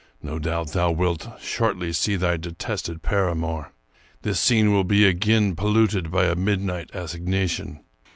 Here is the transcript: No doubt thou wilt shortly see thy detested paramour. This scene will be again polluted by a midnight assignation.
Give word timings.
No 0.23 0.39
doubt 0.39 0.71
thou 0.71 0.89
wilt 0.89 1.29
shortly 1.39 1.93
see 1.93 2.15
thy 2.15 2.35
detested 2.35 3.03
paramour. 3.03 3.71
This 4.23 4.39
scene 4.39 4.73
will 4.73 4.83
be 4.83 5.05
again 5.05 5.55
polluted 5.55 6.09
by 6.09 6.25
a 6.25 6.33
midnight 6.35 6.89
assignation. 6.95 7.81